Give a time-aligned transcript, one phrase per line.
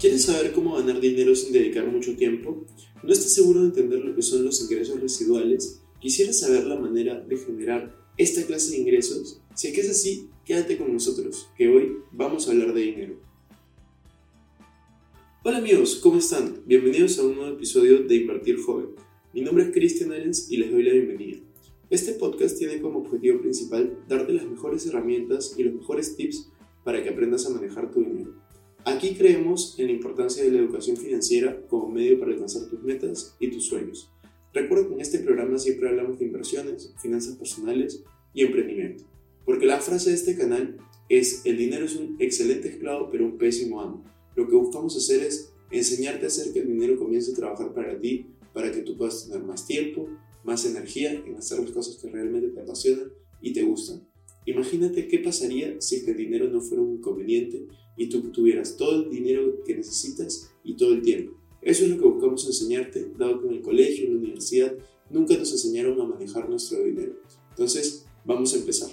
[0.00, 2.64] ¿Quieres saber cómo ganar dinero sin dedicar mucho tiempo?
[3.02, 5.82] ¿No estás seguro de entender lo que son los ingresos residuales?
[6.00, 9.42] ¿Quisieras saber la manera de generar esta clase de ingresos?
[9.54, 13.20] Si es que es así, quédate con nosotros, que hoy vamos a hablar de dinero.
[15.44, 16.62] Hola amigos, ¿cómo están?
[16.64, 18.94] Bienvenidos a un nuevo episodio de Invertir Joven.
[19.34, 21.40] Mi nombre es Cristian Arens y les doy la bienvenida.
[21.90, 26.50] Este podcast tiene como objetivo principal darte las mejores herramientas y los mejores tips
[26.84, 28.39] para que aprendas a manejar tu dinero.
[28.84, 33.36] Aquí creemos en la importancia de la educación financiera como medio para alcanzar tus metas
[33.38, 34.10] y tus sueños.
[34.54, 39.04] Recuerda que en este programa siempre hablamos de inversiones, finanzas personales y emprendimiento.
[39.44, 40.78] Porque la frase de este canal
[41.10, 44.04] es, el dinero es un excelente esclavo pero un pésimo amo.
[44.34, 47.98] Lo que buscamos hacer es enseñarte a hacer que el dinero comience a trabajar para
[48.00, 50.08] ti, para que tú puedas tener más tiempo,
[50.42, 54.08] más energía en hacer las cosas que realmente te apasionan y te gustan.
[54.46, 57.66] Imagínate qué pasaría si el dinero no fuera un inconveniente
[58.00, 61.36] y tú tuvieras todo el dinero que necesitas y todo el tiempo.
[61.60, 64.74] Eso es lo que buscamos enseñarte, dado que en el colegio, en la universidad,
[65.10, 67.16] nunca nos enseñaron a manejar nuestro dinero.
[67.50, 68.88] Entonces, vamos a empezar.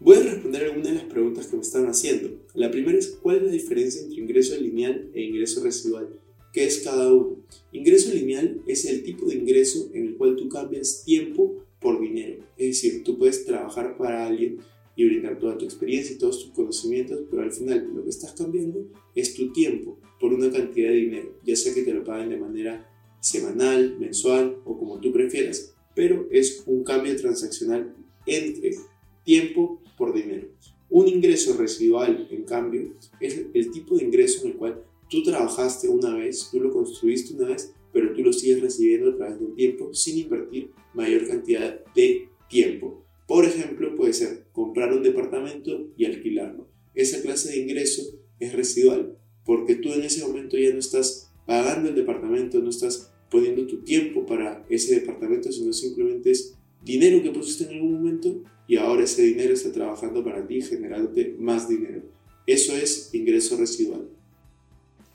[0.00, 2.30] Voy a responder algunas de las preguntas que me están haciendo.
[2.54, 6.18] La primera es, ¿cuál es la diferencia entre ingreso lineal e ingreso residual?
[6.54, 7.44] ¿Qué es cada uno?
[7.72, 12.42] Ingreso lineal es el tipo de ingreso en el cual tú cambias tiempo por dinero.
[12.56, 14.60] Es decir, tú puedes trabajar para alguien
[14.96, 18.32] y brindar toda tu experiencia y todos tus conocimientos, pero al final lo que estás
[18.32, 22.30] cambiando es tu tiempo por una cantidad de dinero, ya sea que te lo paguen
[22.30, 22.90] de manera
[23.20, 28.74] semanal, mensual o como tú prefieras, pero es un cambio transaccional entre
[29.22, 30.48] tiempo por dinero.
[30.88, 35.88] Un ingreso residual, en cambio, es el tipo de ingreso en el cual tú trabajaste
[35.88, 39.54] una vez, tú lo construiste una vez, pero tú lo sigues recibiendo a través del
[39.54, 43.05] tiempo sin invertir mayor cantidad de tiempo.
[43.26, 46.68] Por ejemplo, puede ser comprar un departamento y alquilarlo.
[46.94, 48.02] Esa clase de ingreso
[48.38, 53.12] es residual porque tú en ese momento ya no estás pagando el departamento, no estás
[53.30, 58.42] poniendo tu tiempo para ese departamento, sino simplemente es dinero que pusiste en algún momento
[58.68, 62.02] y ahora ese dinero está trabajando para ti, generándote más dinero.
[62.46, 64.08] Eso es ingreso residual.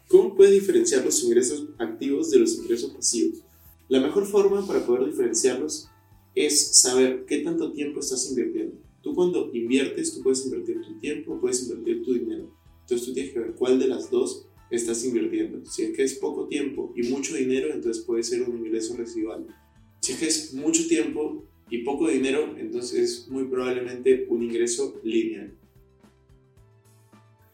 [0.08, 3.44] ¿Cómo puedes diferenciar los ingresos activos de los ingresos pasivos?
[3.88, 5.90] La mejor forma para poder diferenciarlos
[6.36, 8.78] es saber qué tanto tiempo estás invirtiendo.
[9.02, 12.56] Tú cuando inviertes, tú puedes invertir tu tiempo, puedes invertir tu dinero.
[12.82, 15.66] Entonces tú tienes que ver cuál de las dos estás invirtiendo.
[15.66, 19.48] Si es que es poco tiempo y mucho dinero, entonces puede ser un ingreso residual.
[20.02, 25.00] Si es que es mucho tiempo y poco dinero, entonces es muy probablemente un ingreso
[25.04, 25.58] lineal.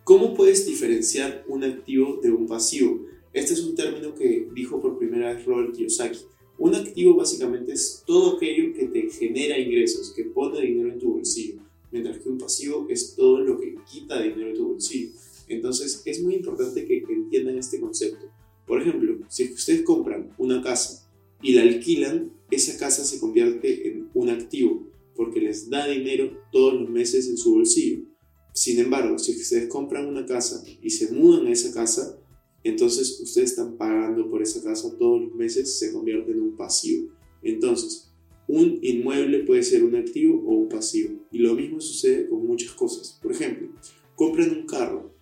[0.03, 3.05] ¿Cómo puedes diferenciar un activo de un pasivo?
[3.33, 6.19] Este es un término que dijo por primera vez Robert Kiyosaki.
[6.59, 11.13] Un activo básicamente es todo aquello que te genera ingresos, que pone dinero en tu
[11.13, 15.11] bolsillo, mientras que un pasivo es todo lo que quita dinero de tu bolsillo.
[15.47, 18.25] Entonces es muy importante que entiendan este concepto.
[18.65, 21.09] Por ejemplo, si ustedes compran una casa
[21.41, 26.73] y la alquilan, esa casa se convierte en un activo porque les da dinero todos
[26.73, 28.03] los meses en su bolsillo.
[28.53, 32.19] Sin embargo, si ustedes compran una casa y se mudan a esa casa,
[32.63, 37.09] entonces ustedes están pagando por esa casa todos los meses, se convierte en un pasivo.
[37.41, 38.11] Entonces,
[38.47, 41.13] un inmueble puede ser un activo o un pasivo.
[41.31, 43.19] Y lo mismo sucede con muchas cosas.
[43.21, 43.69] Por ejemplo,
[44.15, 45.13] compran un carro.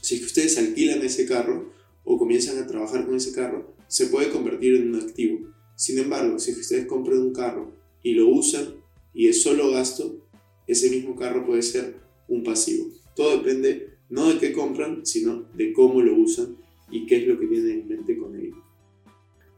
[0.00, 1.72] Si es que ustedes alquilan ese carro
[2.04, 5.48] o comienzan a trabajar con ese carro, se puede convertir en un activo.
[5.76, 7.72] Sin embargo, si es que ustedes compran un carro
[8.02, 8.74] y lo usan
[9.14, 10.26] y es solo gasto,
[10.66, 11.96] ese mismo carro puede ser
[12.28, 12.90] un pasivo.
[13.16, 16.56] Todo depende no de qué compran, sino de cómo lo usan
[16.90, 18.56] y qué es lo que tienen en mente con ello.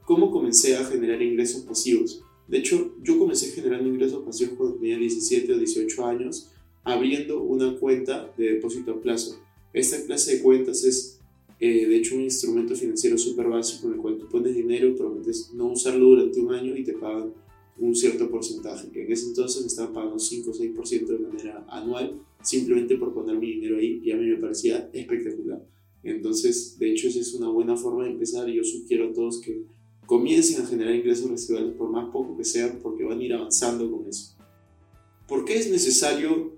[0.05, 2.23] ¿Cómo comencé a generar ingresos pasivos?
[2.47, 6.51] De hecho, yo comencé generando ingresos pasivos cuando tenía 17 o 18 años,
[6.85, 9.41] abriendo una cuenta de depósito a plazo.
[9.73, 11.21] Esta clase de cuentas es,
[11.61, 15.51] eh, de hecho, un instrumento financiero súper básico en el cual tú pones dinero, prometes
[15.55, 17.33] no usarlo durante un año y te pagan
[17.79, 21.65] un cierto porcentaje, que en ese entonces me estaban pagando 5 o 6% de manera
[21.69, 25.67] anual, simplemente por poner mi dinero ahí y a mí me parecía espectacular.
[26.03, 29.41] Entonces, de hecho, esa es una buena forma de empezar y yo sugiero a todos
[29.41, 29.63] que
[30.07, 33.91] comiencen a generar ingresos residuales por más poco que sean porque van a ir avanzando
[33.91, 34.37] con eso.
[35.27, 36.55] ¿Por qué es necesario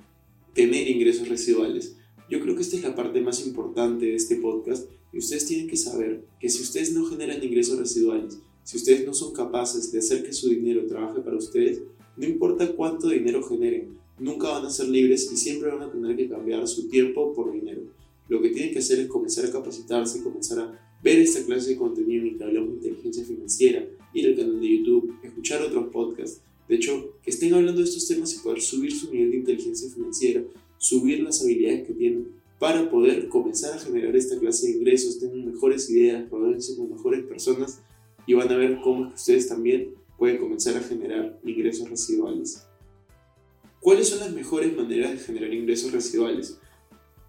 [0.55, 1.97] tener ingresos residuales?
[2.31, 5.69] Yo creo que esta es la parte más importante de este podcast y ustedes tienen
[5.69, 9.99] que saber que si ustedes no generan ingresos residuales, si ustedes no son capaces de
[9.99, 11.83] hacer que su dinero trabaje para ustedes,
[12.17, 16.17] no importa cuánto dinero generen, nunca van a ser libres y siempre van a tener
[16.17, 17.83] que cambiar su tiempo por dinero.
[18.29, 21.77] Lo que tienen que hacer es comenzar a capacitarse, comenzar a ver esta clase de
[21.77, 26.41] contenido en que hablamos de inteligencia financiera, ir al canal de YouTube, escuchar otros podcasts.
[26.67, 29.91] De hecho, que estén hablando de estos temas y poder subir su nivel de inteligencia
[29.91, 30.43] financiera,
[30.79, 32.29] subir las habilidades que tienen
[32.59, 37.25] para poder comenzar a generar esta clase de ingresos, tengan mejores ideas, rodeense con mejores
[37.25, 37.83] personas
[38.27, 42.67] y van a ver cómo es que ustedes también pueden comenzar a generar ingresos residuales.
[43.81, 46.59] ¿Cuáles son las mejores maneras de generar ingresos residuales?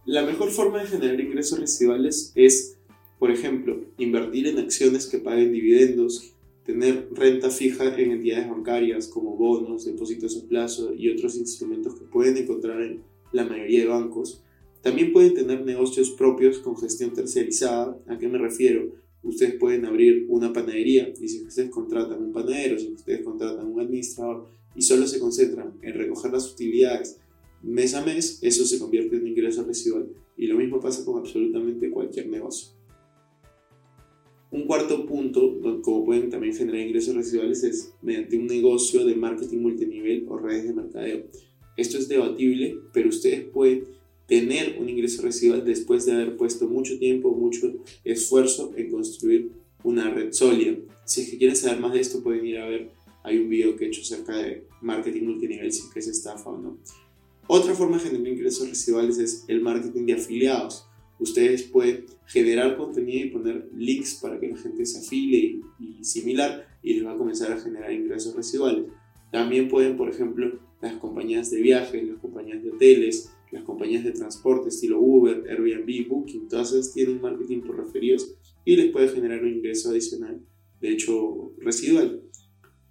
[0.05, 2.77] La mejor forma de generar ingresos residuales es,
[3.19, 6.33] por ejemplo, invertir en acciones que paguen dividendos,
[6.63, 12.05] tener renta fija en entidades bancarias como bonos, depósitos a plazo y otros instrumentos que
[12.05, 14.41] pueden encontrar en la mayoría de bancos.
[14.81, 17.99] También pueden tener negocios propios con gestión terciarizada.
[18.07, 18.93] ¿A qué me refiero?
[19.25, 23.79] Ustedes pueden abrir una panadería y si ustedes contratan un panadero, si ustedes contratan un
[23.79, 24.45] administrador
[24.75, 27.19] y solo se concentran en recoger las utilidades
[27.63, 30.09] mes a mes, eso se convierte en ingreso residual.
[30.37, 32.75] Y lo mismo pasa con absolutamente cualquier negocio.
[34.51, 39.57] Un cuarto punto, como pueden también generar ingresos residuales, es mediante un negocio de marketing
[39.57, 41.23] multinivel o redes de mercadeo.
[41.77, 43.85] Esto es debatible, pero ustedes pueden
[44.27, 47.73] tener un ingreso residual después de haber puesto mucho tiempo, mucho
[48.03, 49.51] esfuerzo en construir
[49.83, 50.77] una red sólida.
[51.05, 52.89] Si es que quieren saber más de esto, pueden ir a ver,
[53.23, 56.57] hay un video que he hecho acerca de marketing multinivel, si que es estafa o
[56.57, 56.77] no.
[57.47, 60.87] Otra forma de generar ingresos residuales es el marketing de afiliados.
[61.19, 66.67] Ustedes pueden generar contenido y poner links para que la gente se afile y, similar
[66.81, 68.85] y les va a comenzar a generar ingresos residuales.
[69.31, 74.11] También pueden, por ejemplo, las compañías de viajes, las compañías de hoteles, las compañías de
[74.11, 78.35] transporte estilo Uber, Airbnb, Booking, todas esas tienen marketing por referidos
[78.65, 80.41] y les puede generar un ingreso adicional,
[80.81, 82.21] de hecho residual.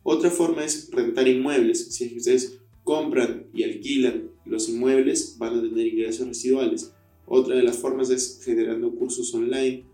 [0.03, 1.95] Otra forma es rentar inmuebles.
[1.95, 6.95] Si ustedes compran y alquilan los inmuebles, van a tener ingresos residuales.
[7.27, 9.85] Otra de las formas es generando cursos online,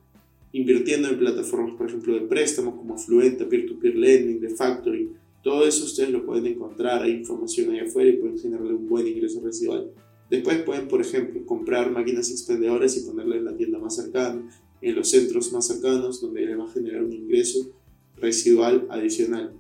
[0.53, 5.11] invirtiendo en plataformas, por ejemplo, de préstamos como Fluenta, Peer-to-Peer Lending, de Factory.
[5.43, 9.07] Todo eso ustedes lo pueden encontrar, hay información ahí afuera y pueden generarle un buen
[9.09, 9.91] ingreso residual.
[10.31, 14.49] Después pueden, por ejemplo, comprar máquinas expendedoras y ponerlas en la tienda más cercana,
[14.81, 17.69] en los centros más cercanos, donde les va a generar un ingreso
[18.17, 19.53] residual adicional.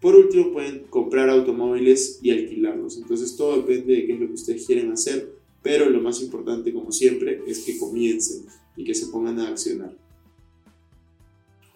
[0.00, 2.96] Por último, pueden comprar automóviles y alquilarlos.
[2.98, 5.32] Entonces, todo depende de qué es lo que ustedes quieren hacer,
[5.62, 8.46] pero lo más importante, como siempre, es que comiencen
[8.76, 9.96] y que se pongan a accionar.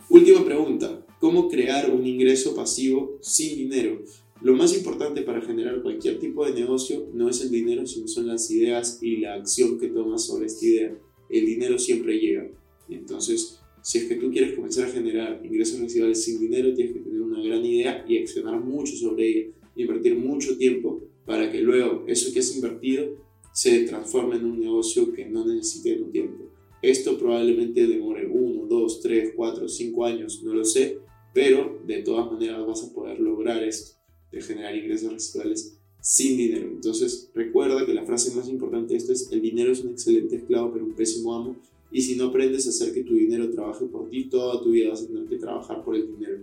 [0.08, 4.02] Última pregunta, ¿cómo crear un ingreso pasivo sin dinero?
[4.42, 8.26] Lo más importante para generar cualquier tipo de negocio no es el dinero, sino son
[8.26, 10.98] las ideas y la acción que tomas sobre esta idea.
[11.28, 12.50] El dinero siempre llega.
[12.88, 17.00] Entonces, si es que tú quieres comenzar a generar ingresos residuales sin dinero, tienes que
[17.00, 22.04] tener una gran idea y accionar mucho sobre ella, invertir mucho tiempo para que luego
[22.06, 23.08] eso que has invertido
[23.52, 26.50] se transforme en un negocio que no necesite tu tiempo.
[26.80, 30.98] Esto probablemente demore 1, 2, 3, 4, 5 años, no lo sé,
[31.34, 33.99] pero de todas maneras vas a poder lograr esto
[34.32, 36.68] de generar ingresos residuales sin dinero.
[36.68, 40.36] Entonces, recuerda que la frase más importante de esto es, el dinero es un excelente
[40.36, 41.56] esclavo, pero un pésimo amo.
[41.92, 44.90] Y si no aprendes a hacer que tu dinero trabaje por ti, toda tu vida
[44.90, 46.38] vas a tener que trabajar por el dinero.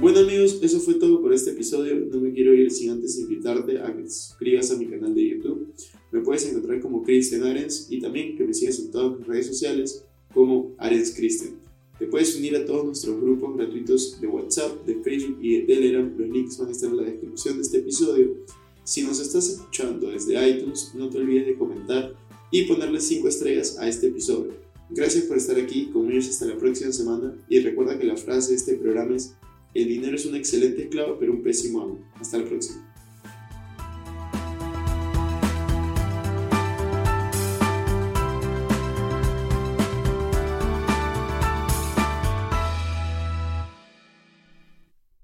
[0.00, 1.96] Bueno amigos, eso fue todo por este episodio.
[1.96, 5.28] No me quiero ir sin antes invitarte a que te suscribas a mi canal de
[5.28, 5.74] YouTube
[6.12, 9.46] me puedes encontrar como Christian Arens y también que me sigas en todas mis redes
[9.46, 11.54] sociales como Arens Christian.
[11.98, 16.14] Te puedes unir a todos nuestros grupos gratuitos de WhatsApp, de Facebook y de Telegram.
[16.16, 18.36] Los links van a estar en la descripción de este episodio.
[18.84, 22.14] Si nos estás escuchando desde iTunes, no te olvides de comentar
[22.50, 24.52] y ponerle 5 estrellas a este episodio.
[24.90, 28.56] Gracias por estar aquí, conmigo hasta la próxima semana y recuerda que la frase de
[28.56, 29.34] este programa es
[29.74, 31.98] el dinero es un excelente esclavo pero un pésimo amo.
[32.14, 32.95] Hasta la próxima.